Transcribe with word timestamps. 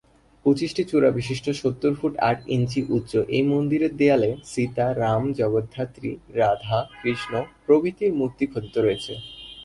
পঁচিশটি 0.45 0.83
চূড়া 0.89 1.09
বিশিষ্ট 1.11 1.45
সত্তর 1.61 1.93
ফুট 1.99 2.13
আট 2.29 2.39
ইঞ্চি 2.47 2.81
উচ্চ 2.89 3.11
এই 3.37 3.43
মন্দিরের 3.43 3.93
দেওয়ালে 3.97 4.31
সীতা, 4.51 4.87
রাম, 4.93 5.23
জগদ্ধাত্রী, 5.33 6.11
রাধা, 6.39 6.79
কৃষ্ণ 7.01 7.33
প্রভৃতির 7.65 8.11
মূর্তি 8.13 8.45
খোদিত 8.51 8.75
রয়েছে। 8.77 9.13